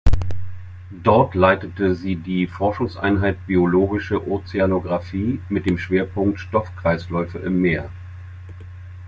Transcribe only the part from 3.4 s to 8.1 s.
Biologische Ozeanographie mit dem Schwerpunkt Stoffkreisläufe im Meer.